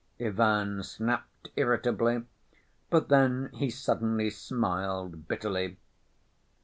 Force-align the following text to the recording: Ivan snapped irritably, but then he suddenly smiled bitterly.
Ivan 0.19 0.81
snapped 0.81 1.51
irritably, 1.55 2.23
but 2.89 3.09
then 3.09 3.51
he 3.53 3.69
suddenly 3.69 4.31
smiled 4.31 5.27
bitterly. 5.27 5.77